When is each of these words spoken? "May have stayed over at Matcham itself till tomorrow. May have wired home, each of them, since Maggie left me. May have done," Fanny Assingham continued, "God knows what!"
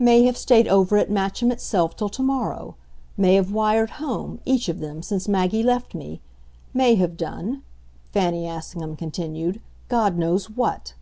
"May 0.00 0.24
have 0.24 0.36
stayed 0.36 0.66
over 0.66 0.96
at 0.96 1.12
Matcham 1.12 1.52
itself 1.52 1.94
till 1.94 2.08
tomorrow. 2.08 2.74
May 3.16 3.36
have 3.36 3.52
wired 3.52 3.90
home, 4.02 4.40
each 4.44 4.68
of 4.68 4.80
them, 4.80 5.00
since 5.00 5.28
Maggie 5.28 5.62
left 5.62 5.94
me. 5.94 6.20
May 6.74 6.96
have 6.96 7.16
done," 7.16 7.62
Fanny 8.10 8.48
Assingham 8.48 8.96
continued, 8.96 9.60
"God 9.88 10.18
knows 10.18 10.50
what!" 10.50 10.94